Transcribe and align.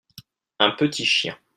un 0.59 0.71
petit 0.71 1.05
chien. 1.05 1.37